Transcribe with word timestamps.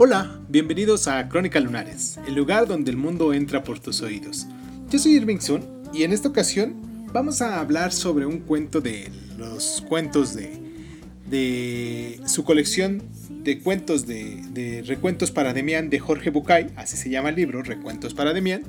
Hola, 0.00 0.38
bienvenidos 0.48 1.08
a 1.08 1.28
Crónica 1.28 1.58
Lunares, 1.58 2.20
el 2.28 2.36
lugar 2.36 2.68
donde 2.68 2.92
el 2.92 2.96
mundo 2.96 3.34
entra 3.34 3.64
por 3.64 3.80
tus 3.80 4.00
oídos. 4.00 4.46
Yo 4.88 4.96
soy 4.96 5.16
Irving 5.16 5.40
Sun 5.40 5.64
y 5.92 6.04
en 6.04 6.12
esta 6.12 6.28
ocasión 6.28 7.08
vamos 7.12 7.42
a 7.42 7.58
hablar 7.58 7.92
sobre 7.92 8.24
un 8.24 8.38
cuento 8.38 8.80
de 8.80 9.10
los 9.36 9.84
cuentos 9.88 10.36
de, 10.36 12.20
su 12.26 12.44
colección 12.44 13.02
de 13.42 13.58
cuentos 13.58 14.06
de, 14.06 14.40
de 14.52 14.82
recuentos 14.82 15.32
para 15.32 15.52
Demian 15.52 15.90
de 15.90 15.98
Jorge 15.98 16.30
Bucay, 16.30 16.68
así 16.76 16.96
se 16.96 17.10
llama 17.10 17.30
el 17.30 17.34
libro, 17.34 17.64
Recuentos 17.64 18.14
para 18.14 18.32
Demian. 18.32 18.62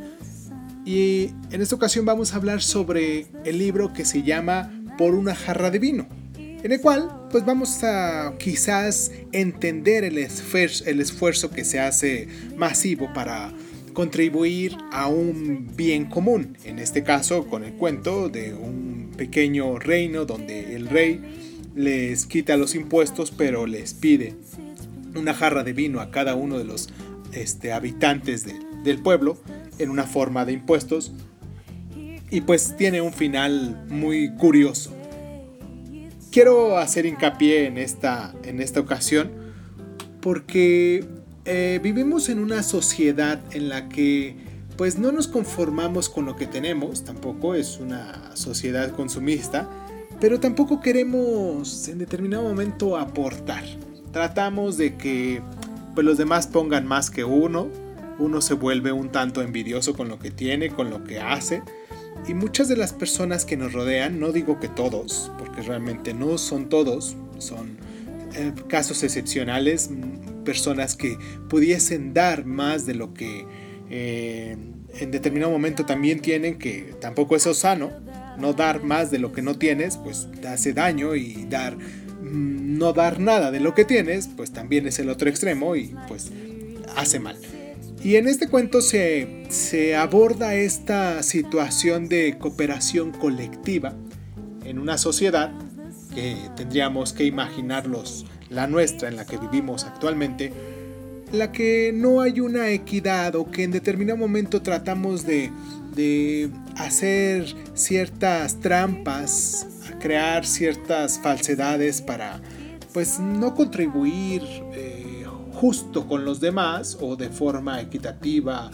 Y 0.83 1.29
en 1.51 1.61
esta 1.61 1.75
ocasión 1.75 2.05
vamos 2.05 2.33
a 2.33 2.37
hablar 2.37 2.63
sobre 2.63 3.27
el 3.45 3.59
libro 3.59 3.93
que 3.93 4.03
se 4.03 4.23
llama 4.23 4.71
Por 4.97 5.13
una 5.13 5.35
jarra 5.35 5.69
de 5.69 5.77
vino 5.77 6.18
en 6.63 6.71
el 6.71 6.81
cual 6.81 7.09
pues 7.31 7.45
vamos 7.45 7.83
a 7.83 8.33
quizás 8.37 9.11
entender 9.31 10.03
el 10.03 10.17
esfuerzo, 10.17 11.51
que 11.51 11.63
se 11.63 11.79
hace 11.79 12.27
masivo 12.57 13.11
para 13.13 13.53
contribuir 13.93 14.75
a 14.91 15.07
un 15.07 15.75
bien 15.75 16.05
común, 16.05 16.57
en 16.63 16.79
este 16.79 17.03
caso 17.03 17.47
con 17.47 17.63
el 17.63 17.73
cuento 17.73 18.29
de 18.29 18.53
un 18.53 19.11
pequeño 19.17 19.79
reino 19.79 20.25
donde 20.25 20.75
el 20.75 20.87
rey 20.87 21.21
les 21.75 22.25
quita 22.25 22.57
los 22.57 22.75
impuestos 22.75 23.31
pero 23.31 23.65
les 23.65 23.93
pide 23.93 24.35
una 25.15 25.33
jarra 25.33 25.63
de 25.63 25.73
vino 25.73 26.01
a 26.01 26.11
cada 26.11 26.35
uno 26.35 26.57
de 26.57 26.65
los 26.65 26.89
este, 27.33 27.71
habitantes 27.73 28.45
del 28.83 28.99
pueblo 28.99 29.37
en 29.77 29.89
una 29.89 30.03
forma 30.03 30.45
de 30.45 30.53
impuestos. 30.53 31.13
Y 32.31 32.41
pues 32.41 32.77
tiene 32.77 33.01
un 33.01 33.11
final 33.11 33.85
muy 33.89 34.35
curioso 34.35 34.98
quiero 36.31 36.77
hacer 36.77 37.05
hincapié 37.05 37.65
en 37.65 37.77
esta, 37.77 38.33
en 38.43 38.61
esta 38.61 38.79
ocasión 38.79 39.31
porque 40.21 41.05
eh, 41.45 41.79
vivimos 41.81 42.29
en 42.29 42.39
una 42.39 42.63
sociedad 42.63 43.39
en 43.51 43.69
la 43.69 43.89
que 43.89 44.35
pues 44.77 44.97
no 44.97 45.11
nos 45.11 45.27
conformamos 45.27 46.07
con 46.07 46.25
lo 46.25 46.37
que 46.37 46.47
tenemos, 46.47 47.03
tampoco 47.03 47.53
es 47.53 47.79
una 47.79 48.35
sociedad 48.35 48.91
consumista, 48.91 49.69
pero 50.21 50.39
tampoco 50.39 50.79
queremos 50.79 51.87
en 51.89 51.97
determinado 51.97 52.43
momento 52.43 52.97
aportar. 52.97 53.63
Tratamos 54.13 54.77
de 54.77 54.95
que 54.95 55.41
pues, 55.95 56.05
los 56.05 56.17
demás 56.17 56.47
pongan 56.47 56.87
más 56.87 57.09
que 57.09 57.25
uno, 57.25 57.67
uno 58.19 58.39
se 58.39 58.53
vuelve 58.53 58.93
un 58.93 59.09
tanto 59.09 59.41
envidioso 59.41 59.93
con 59.93 60.07
lo 60.07 60.17
que 60.17 60.31
tiene, 60.31 60.69
con 60.69 60.89
lo 60.89 61.03
que 61.03 61.19
hace, 61.19 61.61
y 62.27 62.33
muchas 62.33 62.67
de 62.67 62.75
las 62.75 62.93
personas 62.93 63.45
que 63.45 63.57
nos 63.57 63.73
rodean, 63.73 64.19
no 64.19 64.31
digo 64.31 64.59
que 64.59 64.67
todos, 64.67 65.31
porque 65.37 65.61
realmente 65.61 66.13
no 66.13 66.37
son 66.37 66.69
todos, 66.69 67.15
son 67.39 67.77
eh, 68.35 68.53
casos 68.67 69.03
excepcionales, 69.03 69.89
personas 70.45 70.95
que 70.95 71.17
pudiesen 71.49 72.13
dar 72.13 72.45
más 72.45 72.85
de 72.85 72.95
lo 72.95 73.13
que 73.13 73.45
eh, 73.89 74.57
en 74.99 75.11
determinado 75.11 75.51
momento 75.51 75.85
también 75.85 76.19
tienen, 76.19 76.57
que 76.57 76.93
tampoco 76.99 77.35
es 77.35 77.43
sano, 77.57 77.91
no 78.37 78.53
dar 78.53 78.83
más 78.83 79.11
de 79.11 79.19
lo 79.19 79.31
que 79.31 79.41
no 79.41 79.57
tienes, 79.57 79.97
pues 79.97 80.27
hace 80.47 80.73
daño 80.73 81.15
y 81.15 81.45
dar 81.49 81.77
mm, 81.77 82.77
no 82.77 82.93
dar 82.93 83.19
nada 83.19 83.51
de 83.51 83.59
lo 83.59 83.73
que 83.73 83.85
tienes, 83.85 84.27
pues 84.27 84.51
también 84.51 84.87
es 84.87 84.99
el 84.99 85.09
otro 85.09 85.29
extremo 85.29 85.75
y 85.75 85.95
pues 86.07 86.31
hace 86.95 87.19
mal. 87.19 87.37
Y 88.03 88.15
en 88.15 88.27
este 88.27 88.47
cuento 88.47 88.81
se, 88.81 89.43
se 89.49 89.95
aborda 89.95 90.55
esta 90.55 91.21
situación 91.21 92.07
de 92.07 92.37
cooperación 92.37 93.11
colectiva 93.11 93.93
en 94.63 94.79
una 94.79 94.97
sociedad 94.97 95.51
que 96.15 96.37
tendríamos 96.55 97.13
que 97.13 97.25
imaginarlos 97.25 98.25
la 98.49 98.67
nuestra 98.67 99.09
en 99.09 99.15
la 99.15 99.25
que 99.25 99.37
vivimos 99.37 99.83
actualmente, 99.83 100.53
la 101.31 101.51
que 101.51 101.91
no 101.93 102.21
hay 102.21 102.39
una 102.39 102.69
equidad 102.69 103.35
o 103.35 103.51
que 103.51 103.63
en 103.63 103.71
determinado 103.71 104.17
momento 104.17 104.61
tratamos 104.61 105.25
de, 105.25 105.51
de 105.93 106.49
hacer 106.77 107.53
ciertas 107.73 108.59
trampas, 108.59 109.67
crear 109.99 110.45
ciertas 110.45 111.19
falsedades 111.19 112.01
para 112.01 112.41
pues 112.93 113.19
no 113.19 113.53
contribuir 113.53 114.41
eh, 114.73 115.08
justo 115.59 116.07
con 116.07 116.23
los 116.23 116.39
demás 116.39 116.97
o 117.01 117.17
de 117.17 117.27
forma 117.27 117.81
equitativa, 117.81 118.71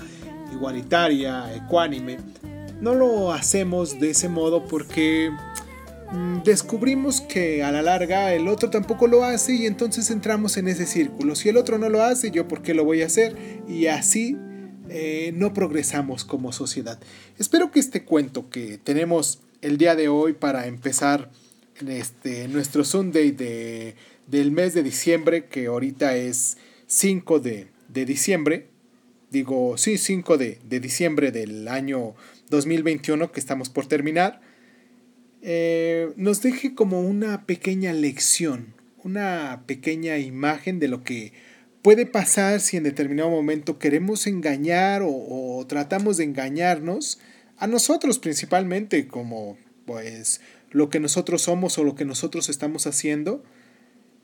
igualitaria, 0.54 1.56
ecuánime. 1.56 2.18
No 2.80 2.94
lo 2.94 3.34
hacemos 3.34 4.00
de 4.00 4.12
ese 4.12 4.30
modo 4.30 4.66
porque 4.66 5.32
mm, 6.12 6.44
descubrimos 6.44 7.22
que 7.22 7.64
a 7.64 7.72
la 7.72 7.82
larga 7.82 8.36
el 8.36 8.48
otro 8.48 8.70
tampoco 8.70 9.08
lo 9.08 9.24
hace 9.24 9.56
y 9.56 9.66
entonces 9.66 10.12
entramos 10.12 10.58
en 10.58 10.68
ese 10.68 10.86
círculo. 10.86 11.34
Si 11.34 11.50
el 11.50 11.58
otro 11.58 11.80
no 11.80 11.90
lo 11.90 12.04
hace, 12.04 12.30
yo 12.30 12.48
por 12.48 12.62
qué 12.62 12.76
lo 12.76 12.86
voy 12.86 13.02
a 13.02 13.08
hacer 13.08 13.36
y 13.68 13.88
así 13.88 14.38
eh, 14.90 15.32
no 15.34 15.54
progresamos 15.54 16.24
como 16.24 16.52
sociedad. 16.52 17.00
Espero 17.40 17.72
que 17.72 17.80
este 17.80 18.04
cuento 18.04 18.52
que 18.52 18.78
tenemos 18.78 19.40
el 19.62 19.80
día 19.80 19.96
de 19.96 20.08
hoy 20.08 20.34
para 20.34 20.68
empezar 20.68 21.32
este, 21.88 22.48
nuestro 22.48 22.84
Sunday 22.84 23.32
de, 23.32 23.96
del 24.28 24.52
mes 24.52 24.76
de 24.76 24.84
diciembre, 24.84 25.46
que 25.46 25.66
ahorita 25.66 26.16
es 26.16 26.58
5 26.88 27.40
de, 27.40 27.68
diciembre, 27.90 28.68
digo, 29.32 29.78
sí, 29.78 29.98
5 29.98 30.38
de, 30.38 30.60
diciembre 30.80 31.32
del 31.32 31.68
año 31.68 32.16
2021 32.50 33.32
que 33.32 33.40
estamos 33.40 33.70
por 33.70 33.88
terminar, 33.88 34.42
eh, 35.42 36.12
nos 36.16 36.42
deje 36.42 36.76
como 36.76 37.02
una 37.02 37.46
pequeña 37.46 37.94
lección, 37.94 38.74
una 39.04 39.64
pequeña 39.66 40.18
imagen 40.18 40.80
de 40.80 40.88
lo 40.88 41.04
que 41.04 41.34
puede 41.82 42.06
pasar 42.06 42.60
si 42.60 42.78
en 42.78 42.84
determinado 42.84 43.30
momento 43.30 43.78
queremos 43.78 44.26
engañar 44.26 45.04
o, 45.04 45.10
o 45.10 45.66
tratamos 45.68 46.18
de 46.18 46.24
engañarnos 46.24 47.20
a 47.58 47.68
nosotros 47.68 48.18
principalmente 48.18 49.08
como 49.08 49.58
pues 49.86 50.42
lo 50.72 50.90
que 50.90 51.00
nosotros 51.00 51.44
somos 51.44 51.78
o 51.78 51.84
lo 51.84 51.96
que 51.96 52.06
nosotros 52.06 52.50
estamos 52.50 52.88
haciendo 52.88 53.44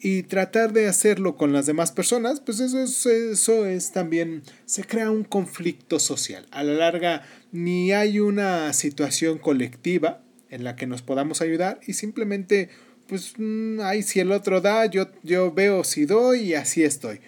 y 0.02 0.24
tratar 0.24 0.74
de 0.74 0.88
hacerlo 0.88 1.38
con 1.38 1.54
las 1.54 1.68
demás 1.68 1.92
personas, 1.92 2.40
pues 2.40 2.60
eso 2.60 2.80
es, 2.80 3.06
eso 3.06 3.68
es 3.68 3.92
también, 3.92 4.42
se 4.66 4.84
crea 4.84 5.12
un 5.12 5.24
conflicto 5.24 6.00
social. 6.00 6.48
A 6.50 6.64
la 6.64 6.74
larga, 6.74 7.24
ni 7.52 7.92
hay 7.92 8.20
una 8.20 8.74
situación 8.74 9.38
colectiva 9.38 10.24
en 10.50 10.64
la 10.64 10.76
que 10.76 10.88
nos 10.88 11.04
podamos 11.04 11.42
ayudar 11.42 11.80
y 11.86 11.94
simplemente, 11.94 12.70
pues, 13.08 13.34
mm, 13.38 13.80
ay, 13.82 14.02
si 14.02 14.20
el 14.20 14.32
otro 14.32 14.60
da, 14.60 14.88
yo, 14.88 15.08
yo 15.22 15.52
veo 15.52 15.84
si 15.84 16.06
doy 16.06 16.40
y 16.42 16.54
así 16.56 16.84
estoy. 16.84 17.20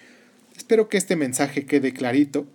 Espero 0.56 0.88
que 0.88 0.96
este 0.96 1.14
mensaje 1.14 1.66
quede 1.66 1.92
clarito 1.92 2.46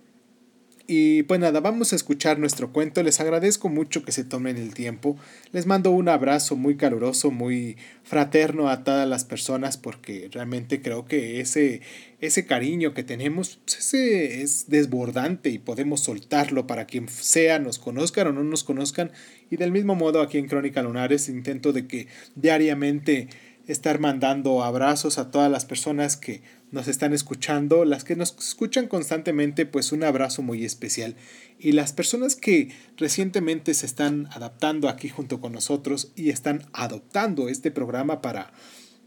y 0.92 1.22
pues 1.22 1.38
nada, 1.38 1.60
vamos 1.60 1.92
a 1.92 1.96
escuchar 1.96 2.40
nuestro 2.40 2.72
cuento. 2.72 3.00
Les 3.04 3.20
agradezco 3.20 3.68
mucho 3.68 4.02
que 4.02 4.10
se 4.10 4.24
tomen 4.24 4.56
el 4.56 4.74
tiempo. 4.74 5.16
Les 5.52 5.64
mando 5.64 5.92
un 5.92 6.08
abrazo 6.08 6.56
muy 6.56 6.76
caluroso, 6.76 7.30
muy 7.30 7.76
fraterno 8.02 8.68
a 8.68 8.82
todas 8.82 9.08
las 9.08 9.24
personas 9.24 9.76
porque 9.76 10.28
realmente 10.32 10.82
creo 10.82 11.04
que 11.04 11.40
ese, 11.40 11.82
ese 12.20 12.44
cariño 12.44 12.92
que 12.92 13.04
tenemos 13.04 13.60
pues, 13.64 13.78
ese 13.78 14.42
es 14.42 14.68
desbordante 14.68 15.50
y 15.50 15.60
podemos 15.60 16.00
soltarlo 16.00 16.66
para 16.66 16.86
quien 16.86 17.08
sea, 17.08 17.60
nos 17.60 17.78
conozcan 17.78 18.26
o 18.26 18.32
no 18.32 18.42
nos 18.42 18.64
conozcan. 18.64 19.12
Y 19.48 19.58
del 19.58 19.70
mismo 19.70 19.94
modo 19.94 20.20
aquí 20.20 20.38
en 20.38 20.48
Crónica 20.48 20.82
Lunares 20.82 21.28
intento 21.28 21.72
de 21.72 21.86
que 21.86 22.08
diariamente 22.34 23.28
estar 23.68 24.00
mandando 24.00 24.64
abrazos 24.64 25.18
a 25.18 25.30
todas 25.30 25.52
las 25.52 25.64
personas 25.64 26.16
que 26.16 26.42
nos 26.70 26.88
están 26.88 27.12
escuchando, 27.12 27.84
las 27.84 28.04
que 28.04 28.16
nos 28.16 28.36
escuchan 28.38 28.86
constantemente, 28.86 29.66
pues 29.66 29.92
un 29.92 30.04
abrazo 30.04 30.42
muy 30.42 30.64
especial. 30.64 31.16
Y 31.58 31.72
las 31.72 31.92
personas 31.92 32.36
que 32.36 32.70
recientemente 32.96 33.74
se 33.74 33.86
están 33.86 34.28
adaptando 34.30 34.88
aquí 34.88 35.08
junto 35.08 35.40
con 35.40 35.52
nosotros 35.52 36.12
y 36.16 36.30
están 36.30 36.66
adoptando 36.72 37.48
este 37.48 37.70
programa 37.70 38.22
para 38.22 38.52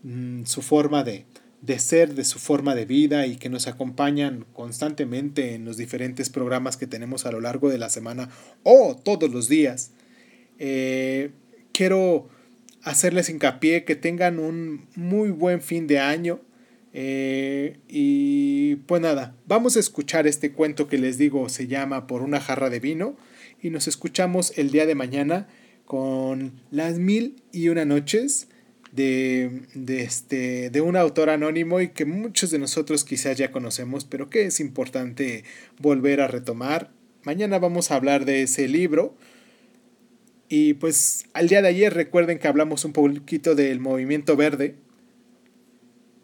mm, 0.03 0.43
su 0.45 0.61
forma 0.61 1.03
de, 1.03 1.25
de 1.61 1.79
ser, 1.79 2.13
de 2.13 2.25
su 2.25 2.39
forma 2.39 2.75
de 2.75 2.85
vida 2.85 3.25
y 3.25 3.37
que 3.37 3.49
nos 3.49 3.67
acompañan 3.67 4.45
constantemente 4.51 5.55
en 5.55 5.63
los 5.63 5.77
diferentes 5.77 6.29
programas 6.29 6.75
que 6.75 6.87
tenemos 6.87 7.25
a 7.25 7.31
lo 7.31 7.39
largo 7.39 7.69
de 7.69 7.77
la 7.77 7.89
semana 7.89 8.29
o 8.63 8.99
todos 9.01 9.31
los 9.31 9.47
días. 9.47 9.91
Eh, 10.59 11.31
quiero 11.71 12.27
hacerles 12.83 13.29
hincapié 13.29 13.85
que 13.85 13.95
tengan 13.95 14.39
un 14.39 14.87
muy 14.95 15.29
buen 15.29 15.61
fin 15.61 15.87
de 15.87 15.99
año 15.99 16.41
eh, 16.93 17.79
y 17.87 18.75
pues 18.87 19.01
nada, 19.01 19.35
vamos 19.47 19.75
a 19.75 19.79
escuchar 19.79 20.27
este 20.27 20.51
cuento 20.51 20.87
que 20.87 20.99
les 20.99 21.17
digo 21.17 21.49
se 21.49 21.67
llama 21.67 22.05
Por 22.05 22.21
una 22.21 22.39
jarra 22.39 22.69
de 22.69 22.79
vino 22.79 23.17
y 23.61 23.71
nos 23.71 23.87
escuchamos 23.87 24.53
el 24.57 24.71
día 24.71 24.85
de 24.85 24.93
mañana 24.93 25.47
con 25.85 26.53
las 26.69 26.99
mil 26.99 27.41
y 27.51 27.69
una 27.69 27.85
noches 27.85 28.47
de, 28.91 29.63
de, 29.73 30.03
este, 30.03 30.69
de 30.69 30.81
un 30.81 30.95
autor 30.95 31.31
anónimo 31.31 31.81
y 31.81 31.89
que 31.89 32.05
muchos 32.05 32.51
de 32.51 32.59
nosotros 32.59 33.03
quizás 33.03 33.37
ya 33.37 33.51
conocemos, 33.51 34.05
pero 34.05 34.29
que 34.29 34.45
es 34.45 34.59
importante 34.59 35.43
volver 35.79 36.21
a 36.21 36.27
retomar. 36.27 36.91
Mañana 37.23 37.57
vamos 37.57 37.89
a 37.89 37.95
hablar 37.95 38.25
de 38.25 38.43
ese 38.43 38.67
libro. 38.67 39.15
Y 40.47 40.75
pues 40.75 41.25
al 41.33 41.47
día 41.49 41.63
de 41.63 41.69
ayer 41.69 41.91
recuerden 41.93 42.37
que 42.37 42.47
hablamos 42.47 42.85
un 42.85 42.93
poquito 42.93 43.55
del 43.55 43.79
movimiento 43.79 44.35
verde, 44.35 44.75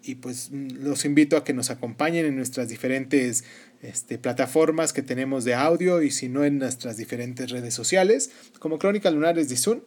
y 0.04 0.16
pues 0.16 0.50
los 0.51 1.06
invito 1.06 1.38
a 1.38 1.44
que 1.44 1.54
nos 1.54 1.69
acompañen 1.69 2.25
en 2.25 2.36
nuestras 2.36 2.69
diferentes 2.69 3.44
este, 3.81 4.18
plataformas 4.18 4.94
que 4.94 5.01
tenemos 5.01 5.44
de 5.44 5.56
audio 5.56 6.01
y 6.01 6.12
si 6.12 6.30
no 6.30 6.44
en 6.44 6.57
nuestras 6.60 6.98
diferentes 6.98 7.50
redes 7.51 7.74
sociales 7.74 8.31
como 8.60 8.80
Crónica 8.80 9.12
Lunares 9.12 9.50
de 9.50 9.57
Zoom. 9.57 9.81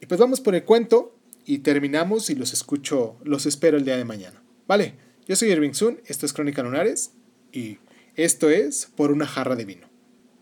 Y 0.00 0.06
pues 0.06 0.20
vamos 0.20 0.40
por 0.40 0.54
el 0.54 0.64
cuento 0.64 1.16
y 1.44 1.58
terminamos 1.58 2.30
y 2.30 2.34
los 2.34 2.52
escucho, 2.52 3.18
los 3.22 3.46
espero 3.46 3.76
el 3.76 3.84
día 3.84 3.96
de 3.96 4.04
mañana. 4.04 4.42
Vale, 4.66 4.94
yo 5.26 5.36
soy 5.36 5.50
Irving 5.50 5.74
Sun, 5.74 6.00
esto 6.06 6.26
es 6.26 6.32
Crónica 6.32 6.62
Lunares 6.62 7.12
y 7.52 7.78
esto 8.16 8.50
es 8.50 8.86
Por 8.96 9.10
una 9.10 9.26
jarra 9.26 9.56
de 9.56 9.64
vino. 9.64 9.88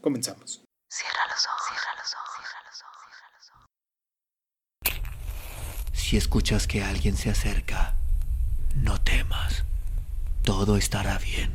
Comenzamos. 0.01 0.63
Cierra 0.91 1.21
los 1.31 1.47
ojos, 1.47 1.63
cierra 1.69 1.93
los 1.99 2.15
ojos, 2.15 2.31
cierra 2.37 2.63
los 2.69 2.83
ojos, 2.83 3.03
cierra 3.09 3.31
los 3.39 3.51
ojos. 4.91 5.99
Si 5.99 6.17
escuchas 6.17 6.67
que 6.67 6.83
alguien 6.83 7.17
se 7.17 7.31
acerca, 7.31 7.97
no 8.77 9.01
temas. 9.01 9.65
Todo 10.43 10.77
estará 10.77 11.19
bien. 11.19 11.51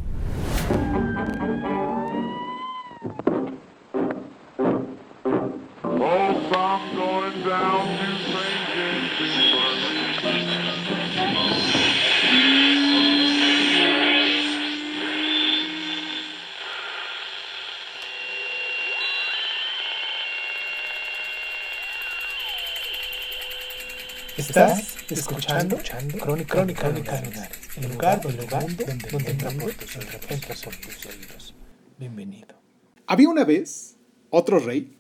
Estás 24.38 24.87
escuchando, 25.14 25.76
escuchando 25.78 26.18
Crónica, 26.18 26.54
Crónica, 26.56 26.82
Crónica 26.92 27.50
el 27.78 27.92
lugar, 27.92 28.22
donde, 28.22 28.44
el 28.44 28.50
mundo, 28.50 28.84
donde, 28.86 29.10
donde 29.10 29.32
entra 29.32 29.52
por 29.52 29.74
tus, 29.74 29.96
entra 29.96 30.56
por 30.64 30.76
tus 30.76 31.06
oídos. 31.06 31.56
Bienvenido. 31.98 32.62
Había 33.06 33.30
una 33.30 33.46
vez 33.46 33.96
otro 34.30 34.60
rey. 34.60 34.98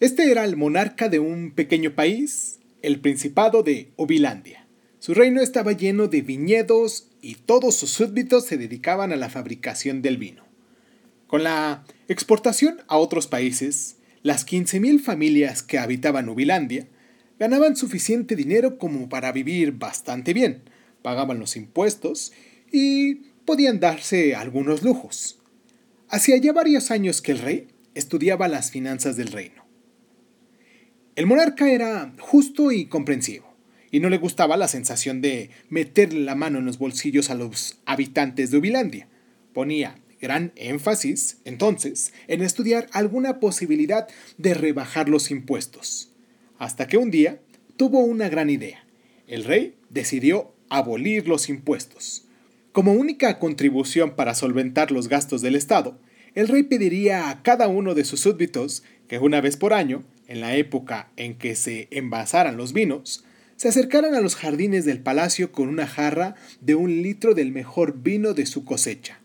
Este 0.00 0.30
era 0.30 0.44
el 0.44 0.56
monarca 0.56 1.08
de 1.08 1.18
un 1.18 1.52
pequeño 1.52 1.94
país, 1.94 2.60
el 2.82 3.00
Principado 3.00 3.62
de 3.62 3.92
Obilandia. 3.96 4.66
Su 4.98 5.14
reino 5.14 5.40
estaba 5.40 5.72
lleno 5.72 6.06
de 6.06 6.22
viñedos 6.22 7.08
y 7.20 7.34
todos 7.34 7.76
sus 7.76 7.90
súbditos 7.90 8.46
se 8.46 8.56
dedicaban 8.56 9.12
a 9.12 9.16
la 9.16 9.30
fabricación 9.30 10.02
del 10.02 10.18
vino. 10.18 10.44
Con 11.26 11.42
la 11.42 11.84
exportación 12.08 12.82
a 12.86 12.98
otros 12.98 13.26
países, 13.26 13.96
las 14.22 14.46
15.000 14.46 15.00
familias 15.00 15.62
que 15.62 15.78
habitaban 15.78 16.28
Ubilandia 16.28 16.86
ganaban 17.42 17.74
suficiente 17.74 18.36
dinero 18.36 18.78
como 18.78 19.08
para 19.08 19.32
vivir 19.32 19.72
bastante 19.72 20.32
bien, 20.32 20.62
pagaban 21.02 21.40
los 21.40 21.56
impuestos 21.56 22.32
y 22.70 23.16
podían 23.44 23.80
darse 23.80 24.36
algunos 24.36 24.84
lujos. 24.84 25.40
Hacía 26.08 26.36
ya 26.36 26.52
varios 26.52 26.92
años 26.92 27.20
que 27.20 27.32
el 27.32 27.40
rey 27.40 27.66
estudiaba 27.96 28.46
las 28.46 28.70
finanzas 28.70 29.16
del 29.16 29.32
reino. 29.32 29.66
El 31.16 31.26
monarca 31.26 31.68
era 31.68 32.14
justo 32.20 32.70
y 32.70 32.86
comprensivo, 32.86 33.52
y 33.90 33.98
no 33.98 34.08
le 34.08 34.18
gustaba 34.18 34.56
la 34.56 34.68
sensación 34.68 35.20
de 35.20 35.50
meterle 35.68 36.20
la 36.20 36.36
mano 36.36 36.60
en 36.60 36.64
los 36.64 36.78
bolsillos 36.78 37.28
a 37.28 37.34
los 37.34 37.76
habitantes 37.86 38.52
de 38.52 38.58
Ubilandia. 38.58 39.08
Ponía 39.52 39.98
gran 40.20 40.52
énfasis, 40.54 41.38
entonces, 41.44 42.12
en 42.28 42.40
estudiar 42.40 42.86
alguna 42.92 43.40
posibilidad 43.40 44.06
de 44.38 44.54
rebajar 44.54 45.08
los 45.08 45.32
impuestos 45.32 46.11
hasta 46.62 46.86
que 46.86 46.96
un 46.96 47.10
día 47.10 47.40
tuvo 47.76 48.04
una 48.04 48.28
gran 48.28 48.48
idea. 48.48 48.86
El 49.26 49.42
rey 49.42 49.74
decidió 49.90 50.54
abolir 50.68 51.26
los 51.26 51.48
impuestos. 51.48 52.28
Como 52.70 52.92
única 52.92 53.40
contribución 53.40 54.14
para 54.14 54.36
solventar 54.36 54.92
los 54.92 55.08
gastos 55.08 55.42
del 55.42 55.56
Estado, 55.56 55.98
el 56.36 56.46
rey 56.46 56.62
pediría 56.62 57.30
a 57.30 57.42
cada 57.42 57.66
uno 57.66 57.96
de 57.96 58.04
sus 58.04 58.20
súbditos 58.20 58.84
que 59.08 59.18
una 59.18 59.40
vez 59.40 59.56
por 59.56 59.74
año, 59.74 60.04
en 60.28 60.40
la 60.40 60.54
época 60.54 61.10
en 61.16 61.34
que 61.36 61.56
se 61.56 61.88
envasaran 61.90 62.56
los 62.56 62.72
vinos, 62.72 63.24
se 63.56 63.66
acercaran 63.66 64.14
a 64.14 64.20
los 64.20 64.36
jardines 64.36 64.84
del 64.84 65.00
palacio 65.00 65.50
con 65.50 65.68
una 65.68 65.88
jarra 65.88 66.36
de 66.60 66.76
un 66.76 67.02
litro 67.02 67.34
del 67.34 67.50
mejor 67.50 68.04
vino 68.04 68.34
de 68.34 68.46
su 68.46 68.64
cosecha. 68.64 69.20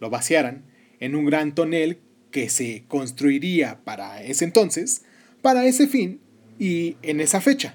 Lo 0.00 0.10
vaciaran 0.10 0.64
en 0.98 1.14
un 1.14 1.26
gran 1.26 1.54
tonel 1.54 2.00
que 2.32 2.48
se 2.48 2.82
construiría 2.88 3.84
para 3.84 4.20
ese 4.24 4.44
entonces. 4.44 5.02
Para 5.42 5.64
ese 5.64 5.86
fin, 5.86 6.20
y 6.62 6.96
en 7.02 7.20
esa 7.20 7.40
fecha. 7.40 7.74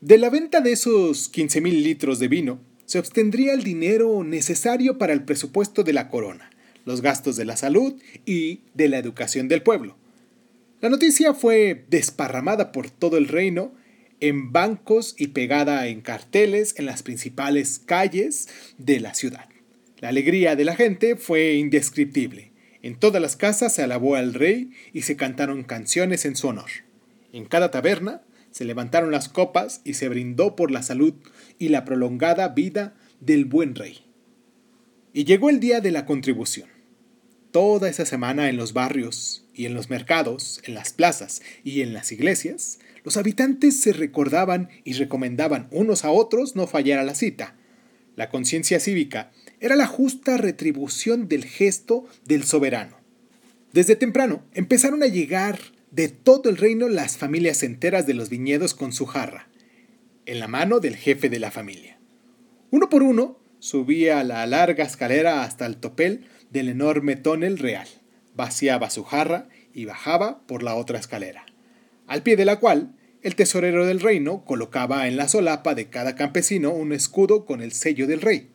De 0.00 0.16
la 0.16 0.30
venta 0.30 0.60
de 0.60 0.70
esos 0.70 1.32
15.000 1.32 1.82
litros 1.82 2.20
de 2.20 2.28
vino, 2.28 2.60
se 2.84 3.00
obtendría 3.00 3.52
el 3.52 3.64
dinero 3.64 4.22
necesario 4.22 4.96
para 4.96 5.12
el 5.12 5.24
presupuesto 5.24 5.82
de 5.82 5.92
la 5.92 6.08
corona, 6.08 6.52
los 6.84 7.00
gastos 7.02 7.34
de 7.34 7.44
la 7.44 7.56
salud 7.56 8.00
y 8.24 8.60
de 8.74 8.88
la 8.88 8.98
educación 8.98 9.48
del 9.48 9.64
pueblo. 9.64 9.96
La 10.80 10.88
noticia 10.88 11.34
fue 11.34 11.84
desparramada 11.90 12.70
por 12.70 12.90
todo 12.90 13.16
el 13.16 13.26
reino 13.26 13.74
en 14.20 14.52
bancos 14.52 15.16
y 15.18 15.28
pegada 15.28 15.88
en 15.88 16.00
carteles 16.00 16.76
en 16.78 16.86
las 16.86 17.02
principales 17.02 17.80
calles 17.84 18.48
de 18.78 19.00
la 19.00 19.14
ciudad. 19.14 19.48
La 19.98 20.10
alegría 20.10 20.54
de 20.54 20.64
la 20.64 20.76
gente 20.76 21.16
fue 21.16 21.54
indescriptible. 21.54 22.52
En 22.82 22.94
todas 22.94 23.20
las 23.20 23.34
casas 23.34 23.74
se 23.74 23.82
alabó 23.82 24.14
al 24.14 24.32
rey 24.32 24.70
y 24.92 25.02
se 25.02 25.16
cantaron 25.16 25.64
canciones 25.64 26.24
en 26.24 26.36
su 26.36 26.46
honor. 26.46 26.70
En 27.32 27.46
cada 27.46 27.70
taberna 27.70 28.22
se 28.50 28.64
levantaron 28.64 29.10
las 29.10 29.28
copas 29.28 29.80
y 29.84 29.94
se 29.94 30.08
brindó 30.08 30.54
por 30.54 30.70
la 30.70 30.82
salud 30.82 31.14
y 31.58 31.68
la 31.68 31.84
prolongada 31.84 32.48
vida 32.48 32.94
del 33.20 33.46
buen 33.46 33.74
rey. 33.74 34.04
Y 35.14 35.24
llegó 35.24 35.50
el 35.50 35.58
día 35.58 35.80
de 35.80 35.90
la 35.90 36.06
contribución. 36.06 36.68
Toda 37.50 37.88
esa 37.88 38.06
semana 38.06 38.48
en 38.48 38.56
los 38.56 38.72
barrios 38.72 39.44
y 39.54 39.66
en 39.66 39.74
los 39.74 39.90
mercados, 39.90 40.60
en 40.64 40.74
las 40.74 40.92
plazas 40.92 41.42
y 41.64 41.82
en 41.82 41.92
las 41.92 42.12
iglesias, 42.12 42.78
los 43.04 43.16
habitantes 43.16 43.80
se 43.80 43.92
recordaban 43.92 44.68
y 44.84 44.94
recomendaban 44.94 45.68
unos 45.70 46.04
a 46.04 46.10
otros 46.10 46.56
no 46.56 46.66
fallar 46.66 46.98
a 46.98 47.04
la 47.04 47.14
cita. 47.14 47.56
La 48.16 48.28
conciencia 48.28 48.80
cívica 48.80 49.32
era 49.60 49.76
la 49.76 49.86
justa 49.86 50.36
retribución 50.36 51.28
del 51.28 51.44
gesto 51.44 52.06
del 52.24 52.44
soberano. 52.44 52.98
Desde 53.72 53.96
temprano 53.96 54.44
empezaron 54.54 55.02
a 55.02 55.06
llegar 55.06 55.58
de 55.92 56.08
todo 56.08 56.48
el 56.48 56.56
reino 56.56 56.88
las 56.88 57.18
familias 57.18 57.62
enteras 57.62 58.06
de 58.06 58.14
los 58.14 58.30
viñedos 58.30 58.72
con 58.72 58.94
su 58.94 59.04
jarra, 59.04 59.48
en 60.24 60.40
la 60.40 60.48
mano 60.48 60.80
del 60.80 60.96
jefe 60.96 61.28
de 61.28 61.38
la 61.38 61.50
familia. 61.50 61.98
Uno 62.70 62.88
por 62.88 63.02
uno 63.02 63.38
subía 63.58 64.24
la 64.24 64.46
larga 64.46 64.84
escalera 64.84 65.42
hasta 65.42 65.66
el 65.66 65.76
topel 65.76 66.24
del 66.50 66.70
enorme 66.70 67.16
tonel 67.16 67.58
real, 67.58 67.86
vaciaba 68.34 68.88
su 68.88 69.04
jarra 69.04 69.50
y 69.74 69.84
bajaba 69.84 70.40
por 70.46 70.62
la 70.62 70.76
otra 70.76 70.98
escalera, 70.98 71.44
al 72.06 72.22
pie 72.22 72.36
de 72.36 72.46
la 72.46 72.58
cual 72.58 72.94
el 73.20 73.34
tesorero 73.34 73.84
del 73.84 74.00
reino 74.00 74.46
colocaba 74.46 75.06
en 75.08 75.18
la 75.18 75.28
solapa 75.28 75.74
de 75.74 75.90
cada 75.90 76.14
campesino 76.16 76.70
un 76.70 76.94
escudo 76.94 77.44
con 77.44 77.60
el 77.60 77.72
sello 77.72 78.06
del 78.06 78.22
rey. 78.22 78.48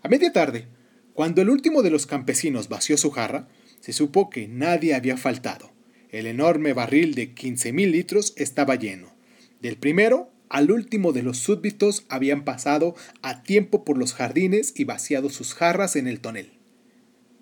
A 0.00 0.08
media 0.08 0.32
tarde, 0.32 0.68
cuando 1.12 1.42
el 1.42 1.50
último 1.50 1.82
de 1.82 1.90
los 1.90 2.06
campesinos 2.06 2.68
vació 2.68 2.96
su 2.96 3.10
jarra, 3.10 3.48
se 3.80 3.92
supo 3.92 4.30
que 4.30 4.46
nadie 4.46 4.94
había 4.94 5.16
faltado 5.16 5.75
el 6.16 6.26
enorme 6.26 6.72
barril 6.72 7.14
de 7.14 7.34
15.000 7.34 7.90
litros 7.90 8.32
estaba 8.36 8.76
lleno. 8.76 9.12
Del 9.60 9.76
primero 9.76 10.30
al 10.48 10.70
último 10.70 11.12
de 11.12 11.22
los 11.22 11.38
súbditos 11.38 12.04
habían 12.08 12.44
pasado 12.44 12.94
a 13.22 13.42
tiempo 13.42 13.84
por 13.84 13.98
los 13.98 14.14
jardines 14.14 14.72
y 14.76 14.84
vaciado 14.84 15.28
sus 15.28 15.54
jarras 15.54 15.96
en 15.96 16.06
el 16.06 16.20
tonel. 16.20 16.52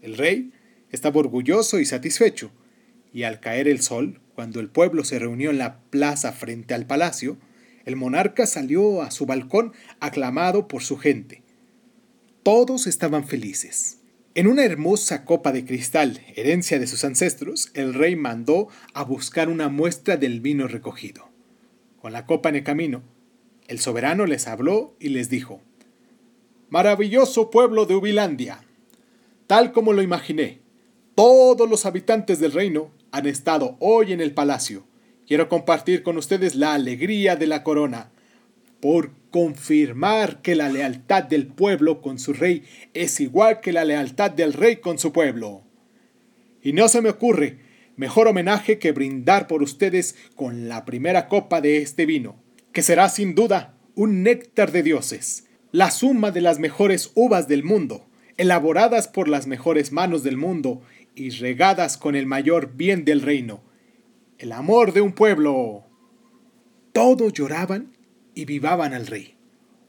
El 0.00 0.16
rey 0.16 0.52
estaba 0.90 1.20
orgulloso 1.20 1.78
y 1.78 1.84
satisfecho, 1.84 2.50
y 3.12 3.24
al 3.24 3.40
caer 3.40 3.68
el 3.68 3.80
sol, 3.80 4.20
cuando 4.34 4.60
el 4.60 4.68
pueblo 4.68 5.04
se 5.04 5.18
reunió 5.18 5.50
en 5.50 5.58
la 5.58 5.80
plaza 5.90 6.32
frente 6.32 6.74
al 6.74 6.86
palacio, 6.86 7.36
el 7.84 7.96
monarca 7.96 8.46
salió 8.46 9.02
a 9.02 9.10
su 9.10 9.26
balcón 9.26 9.72
aclamado 10.00 10.66
por 10.66 10.82
su 10.82 10.96
gente. 10.96 11.42
Todos 12.42 12.86
estaban 12.86 13.26
felices. 13.26 13.98
En 14.36 14.48
una 14.48 14.64
hermosa 14.64 15.24
copa 15.24 15.52
de 15.52 15.64
cristal, 15.64 16.20
herencia 16.34 16.80
de 16.80 16.88
sus 16.88 17.04
ancestros, 17.04 17.70
el 17.74 17.94
rey 17.94 18.16
mandó 18.16 18.66
a 18.92 19.04
buscar 19.04 19.48
una 19.48 19.68
muestra 19.68 20.16
del 20.16 20.40
vino 20.40 20.66
recogido. 20.66 21.28
Con 22.00 22.12
la 22.12 22.26
copa 22.26 22.48
en 22.48 22.56
el 22.56 22.64
camino, 22.64 23.04
el 23.68 23.78
soberano 23.78 24.26
les 24.26 24.48
habló 24.48 24.96
y 24.98 25.10
les 25.10 25.30
dijo, 25.30 25.60
Maravilloso 26.68 27.48
pueblo 27.48 27.86
de 27.86 27.94
Ubilandia. 27.94 28.64
Tal 29.46 29.70
como 29.70 29.92
lo 29.92 30.02
imaginé, 30.02 30.58
todos 31.14 31.70
los 31.70 31.86
habitantes 31.86 32.40
del 32.40 32.50
reino 32.50 32.90
han 33.12 33.28
estado 33.28 33.76
hoy 33.78 34.12
en 34.12 34.20
el 34.20 34.34
palacio. 34.34 34.84
Quiero 35.28 35.48
compartir 35.48 36.02
con 36.02 36.16
ustedes 36.16 36.56
la 36.56 36.74
alegría 36.74 37.36
de 37.36 37.46
la 37.46 37.62
corona 37.62 38.10
por 38.80 39.12
confirmar 39.34 40.42
que 40.42 40.54
la 40.54 40.68
lealtad 40.68 41.24
del 41.24 41.48
pueblo 41.48 42.00
con 42.00 42.20
su 42.20 42.34
rey 42.34 42.62
es 42.94 43.18
igual 43.18 43.58
que 43.58 43.72
la 43.72 43.84
lealtad 43.84 44.30
del 44.30 44.52
rey 44.52 44.76
con 44.76 44.96
su 44.96 45.12
pueblo. 45.12 45.64
Y 46.62 46.72
no 46.72 46.86
se 46.86 47.02
me 47.02 47.08
ocurre 47.08 47.58
mejor 47.96 48.28
homenaje 48.28 48.78
que 48.78 48.92
brindar 48.92 49.48
por 49.48 49.60
ustedes 49.60 50.14
con 50.36 50.68
la 50.68 50.84
primera 50.84 51.26
copa 51.26 51.60
de 51.60 51.78
este 51.78 52.06
vino, 52.06 52.36
que 52.70 52.82
será 52.82 53.08
sin 53.08 53.34
duda 53.34 53.76
un 53.96 54.22
néctar 54.22 54.70
de 54.70 54.84
dioses. 54.84 55.48
la 55.72 55.90
suma 55.90 56.30
de 56.30 56.40
las 56.40 56.60
mejores 56.60 57.10
uvas 57.16 57.48
del 57.48 57.64
mundo, 57.64 58.06
elaboradas 58.36 59.08
por 59.08 59.26
las 59.26 59.48
mejores 59.48 59.90
manos 59.90 60.22
del 60.22 60.36
mundo 60.36 60.82
y 61.16 61.30
regadas 61.30 61.96
con 61.96 62.14
el 62.14 62.26
mayor 62.26 62.76
bien 62.76 63.04
del 63.04 63.20
reino. 63.20 63.64
El 64.38 64.52
amor 64.52 64.92
de 64.92 65.00
un 65.00 65.10
pueblo. 65.12 65.82
Todos 66.92 67.32
lloraban 67.32 67.93
y 68.34 68.44
vivaban 68.44 68.94
al 68.94 69.06
rey. 69.06 69.34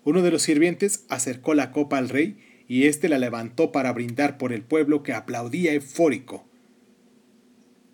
Uno 0.03 0.21
de 0.21 0.31
los 0.31 0.43
sirvientes 0.43 1.05
acercó 1.09 1.53
la 1.53 1.71
copa 1.71 1.97
al 1.97 2.09
rey 2.09 2.37
y 2.67 2.85
éste 2.85 3.09
la 3.09 3.19
levantó 3.19 3.71
para 3.71 3.91
brindar 3.91 4.37
por 4.37 4.53
el 4.53 4.61
pueblo 4.61 5.03
que 5.03 5.13
aplaudía 5.13 5.73
eufórico. 5.73 6.45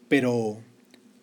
Pero 0.07 0.61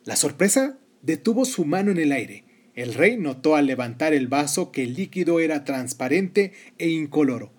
la 0.04 0.16
sorpresa 0.16 0.78
detuvo 1.02 1.44
su 1.44 1.64
mano 1.64 1.90
en 1.90 1.98
el 1.98 2.12
aire. 2.12 2.44
El 2.74 2.94
rey 2.94 3.16
notó 3.16 3.56
al 3.56 3.66
levantar 3.66 4.14
el 4.14 4.28
vaso 4.28 4.70
que 4.70 4.84
el 4.84 4.94
líquido 4.94 5.40
era 5.40 5.64
transparente 5.64 6.52
e 6.78 6.88
incoloro. 6.88 7.50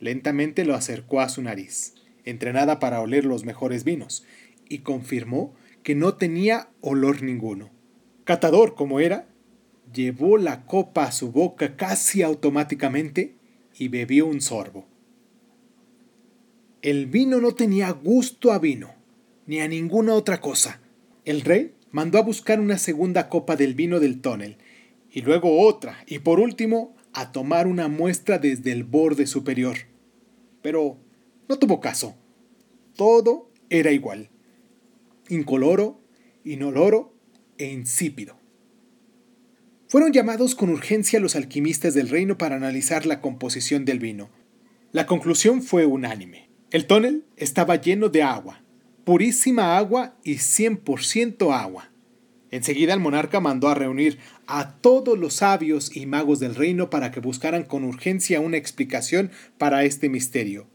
Lentamente 0.00 0.64
lo 0.64 0.74
acercó 0.74 1.20
a 1.20 1.28
su 1.28 1.42
nariz, 1.42 1.94
entrenada 2.24 2.78
para 2.78 3.00
oler 3.00 3.24
los 3.24 3.44
mejores 3.44 3.84
vinos, 3.84 4.24
y 4.68 4.78
confirmó 4.78 5.54
que 5.82 5.94
no 5.94 6.14
tenía 6.14 6.68
olor 6.80 7.22
ninguno. 7.22 7.70
Catador 8.24 8.74
como 8.74 9.00
era, 9.00 9.26
llevó 9.92 10.38
la 10.38 10.64
copa 10.66 11.04
a 11.04 11.12
su 11.12 11.32
boca 11.32 11.76
casi 11.76 12.22
automáticamente 12.22 13.34
y 13.78 13.88
bebió 13.88 14.26
un 14.26 14.40
sorbo. 14.40 14.86
El 16.82 17.06
vino 17.06 17.40
no 17.40 17.52
tenía 17.52 17.90
gusto 17.90 18.52
a 18.52 18.58
vino, 18.58 18.94
ni 19.46 19.60
a 19.60 19.68
ninguna 19.68 20.14
otra 20.14 20.40
cosa. 20.40 20.80
El 21.24 21.42
rey 21.42 21.74
mandó 21.90 22.18
a 22.18 22.22
buscar 22.22 22.58
una 22.58 22.78
segunda 22.78 23.28
copa 23.28 23.54
del 23.54 23.74
vino 23.74 24.00
del 24.00 24.20
tonel, 24.20 24.56
y 25.10 25.20
luego 25.20 25.60
otra, 25.60 26.02
y 26.06 26.20
por 26.20 26.40
último 26.40 26.96
a 27.12 27.30
tomar 27.32 27.66
una 27.66 27.88
muestra 27.88 28.38
desde 28.38 28.72
el 28.72 28.84
borde 28.84 29.26
superior. 29.26 29.76
Pero 30.62 30.96
no 31.48 31.58
tuvo 31.58 31.80
caso. 31.80 32.16
Todo 32.96 33.50
era 33.68 33.92
igual. 33.92 34.30
Incoloro, 35.28 36.00
inoloro 36.44 37.14
e 37.58 37.66
insípido. 37.70 38.41
Fueron 39.92 40.14
llamados 40.14 40.54
con 40.54 40.70
urgencia 40.70 41.20
los 41.20 41.36
alquimistas 41.36 41.92
del 41.92 42.08
reino 42.08 42.38
para 42.38 42.56
analizar 42.56 43.04
la 43.04 43.20
composición 43.20 43.84
del 43.84 43.98
vino. 43.98 44.30
La 44.90 45.04
conclusión 45.04 45.62
fue 45.62 45.84
unánime. 45.84 46.48
El 46.70 46.86
tonel 46.86 47.26
estaba 47.36 47.76
lleno 47.76 48.08
de 48.08 48.22
agua, 48.22 48.62
purísima 49.04 49.76
agua 49.76 50.16
y 50.24 50.36
100% 50.36 51.54
agua. 51.54 51.90
Enseguida 52.50 52.94
el 52.94 53.00
monarca 53.00 53.38
mandó 53.40 53.68
a 53.68 53.74
reunir 53.74 54.18
a 54.46 54.76
todos 54.76 55.18
los 55.18 55.34
sabios 55.34 55.94
y 55.94 56.06
magos 56.06 56.40
del 56.40 56.54
reino 56.54 56.88
para 56.88 57.10
que 57.10 57.20
buscaran 57.20 57.64
con 57.64 57.84
urgencia 57.84 58.40
una 58.40 58.56
explicación 58.56 59.30
para 59.58 59.84
este 59.84 60.08
misterio. 60.08 60.68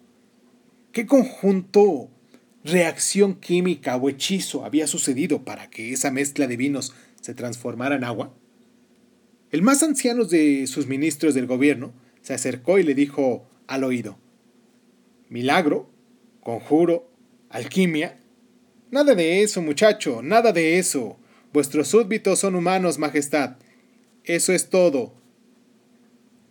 ¿Qué 0.92 1.08
conjunto, 1.08 2.12
reacción 2.64 3.34
química 3.34 3.96
o 3.96 4.10
hechizo 4.10 4.64
había 4.64 4.86
sucedido 4.86 5.44
para 5.44 5.72
que 5.72 5.92
esa 5.92 6.12
mezcla 6.12 6.46
de 6.46 6.56
vinos 6.56 6.94
se 7.20 7.34
transformara 7.34 7.96
en 7.96 8.04
agua? 8.04 8.32
El 9.51 9.62
más 9.62 9.82
anciano 9.82 10.25
de 10.25 10.68
sus 10.68 10.88
ministros 10.88 11.34
del 11.34 11.48
gobierno 11.48 11.94
se 12.22 12.34
acercó 12.34 12.80
y 12.80 12.84
le 12.84 12.94
dijo 12.94 13.48
al 13.68 13.86
oído, 13.86 14.18
Milagro, 15.30 15.89
conjuro, 16.42 17.10
alquimia. 17.50 18.20
Nada 18.92 19.16
de 19.16 19.44
eso, 19.44 19.62
muchacho, 19.62 20.22
nada 20.22 20.51
de 20.51 20.80
eso. 20.80 21.18
Vuestros 21.54 21.88
súbditos 21.88 22.39
son 22.39 22.56
humanos, 22.56 23.00
Majestad. 23.00 23.56
Eso 24.24 24.51
es 24.51 24.70
todo. 24.70 25.13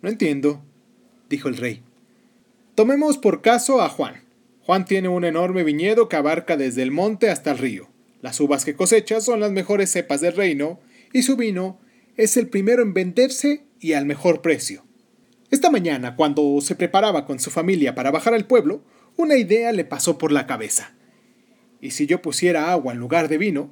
No 0.01 0.09
entiendo, 0.09 0.63
dijo 1.29 1.49
el 1.49 1.57
rey. 1.57 1.83
Tomemos 2.75 3.19
por 3.19 3.43
caso 3.43 3.83
a 3.83 3.89
Juan. 3.89 4.23
Juan 4.63 4.85
tiene 4.85 5.09
un 5.09 5.25
enorme 5.25 5.65
viñedo 5.65 6.09
que 6.09 6.17
abarca 6.17 6.57
desde 6.57 6.83
el 6.83 6.91
monte 6.91 7.31
hasta 7.31 7.53
el 7.53 7.59
río. 7.59 7.89
Las 8.21 8.41
uvas 8.41 8.65
que 8.65 8.75
cosecha 8.75 9.21
son 9.21 9.41
las 9.41 9.53
mejores 9.53 9.93
cepas 9.93 10.21
del 10.21 10.35
reino, 10.35 10.81
y 11.13 11.23
su 11.23 11.37
vino 11.37 11.79
es 12.17 12.37
el 12.37 12.49
primero 12.49 12.83
en 12.83 12.95
venderse 12.95 13.65
y 13.81 13.93
al 13.93 14.07
mejor 14.07 14.41
precio. 14.41 14.85
Esta 15.51 15.71
mañana, 15.71 16.17
cuando 16.17 16.61
se 16.61 16.75
preparaba 16.75 17.25
con 17.25 17.39
su 17.39 17.51
familia 17.51 17.95
para 17.95 18.11
bajar 18.11 18.35
al 18.35 18.47
pueblo, 18.47 18.83
una 19.17 19.37
idea 19.37 19.73
le 19.73 19.85
pasó 19.85 20.19
por 20.19 20.33
la 20.33 20.47
cabeza. 20.47 20.95
¿Y 21.81 21.93
si 21.93 22.07
yo 22.07 22.21
pusiera 22.21 22.73
agua 22.73 22.93
en 22.93 22.99
lugar 22.99 23.29
de 23.29 23.39
vino? 23.39 23.71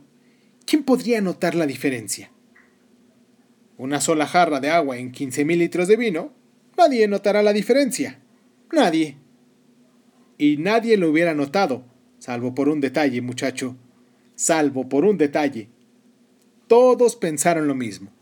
¿Quién 0.67 0.85
podría 0.85 1.21
notar 1.21 1.55
la 1.55 1.67
diferencia? 1.67 2.31
Una 3.77 4.01
sola 4.01 4.27
jarra 4.27 4.61
de 4.61 4.71
agua 4.71 4.99
en 4.99 5.13
15.000 5.13 5.57
litros 5.57 5.89
de 5.89 5.97
vino, 5.97 6.33
nadie 6.79 7.09
notará 7.09 7.43
la 7.43 7.53
diferencia. 7.53 8.21
Nadie. 8.73 9.17
Y 10.39 10.59
nadie 10.59 10.97
lo 10.97 11.11
hubiera 11.11 11.35
notado, 11.35 11.85
salvo 12.19 12.55
por 12.55 12.69
un 12.69 12.81
detalle, 12.81 13.21
muchacho. 13.21 13.77
Salvo 14.37 14.89
por 14.89 15.05
un 15.05 15.19
detalle. 15.19 15.69
Todos 16.69 17.17
pensaron 17.17 17.67
lo 17.67 17.75
mismo. 17.75 18.14